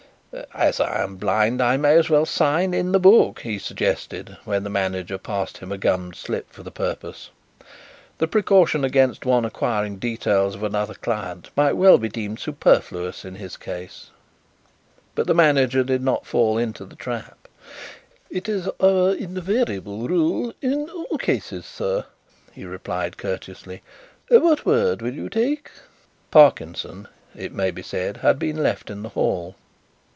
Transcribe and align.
"As 0.53 0.79
I 0.79 1.03
am 1.03 1.17
blind 1.17 1.61
I 1.61 1.75
may 1.75 1.97
as 1.97 2.09
well 2.09 2.25
sign 2.25 2.73
in 2.73 2.93
the 2.93 3.01
book," 3.01 3.41
he 3.41 3.59
suggested, 3.59 4.37
when 4.45 4.63
the 4.63 4.69
manager 4.69 5.17
passed 5.17 5.57
him 5.57 5.73
a 5.73 5.77
gummed 5.77 6.15
slip 6.15 6.49
for 6.53 6.63
the 6.63 6.71
purpose. 6.71 7.31
The 8.17 8.29
precaution 8.29 8.85
against 8.85 9.25
one 9.25 9.43
acquiring 9.43 9.95
particulars 9.95 10.55
of 10.55 10.63
another 10.63 10.93
client 10.93 11.49
might 11.57 11.73
well 11.73 11.97
be 11.97 12.07
deemed 12.07 12.39
superfluous 12.39 13.25
in 13.25 13.35
his 13.35 13.57
case. 13.57 14.11
But 15.15 15.27
the 15.27 15.33
manager 15.35 15.83
did 15.83 16.01
not 16.01 16.25
fall 16.25 16.57
into 16.57 16.85
the 16.85 16.95
trap. 16.95 17.49
"It 18.29 18.47
is 18.47 18.69
our 18.79 19.13
invariable 19.13 20.07
rule 20.07 20.53
in 20.61 20.89
all 20.91 21.17
cases, 21.17 21.65
sir," 21.65 22.05
he 22.53 22.63
replied 22.63 23.17
courteously. 23.17 23.81
"What 24.29 24.65
word 24.65 25.01
will 25.01 25.13
you 25.13 25.27
take?" 25.27 25.69
Parkinson, 26.31 27.09
it 27.35 27.51
may 27.51 27.69
be 27.69 27.81
said, 27.81 28.17
had 28.17 28.39
been 28.39 28.63
left 28.63 28.89
in 28.89 29.03
the 29.03 29.09
hall. 29.09 29.55